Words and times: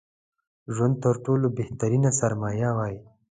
ژوند 0.75 0.95
تر 1.03 1.15
ټولو 1.25 1.47
بهترينه 1.57 2.09
سرمايه 2.19 2.69
وای 2.77 2.95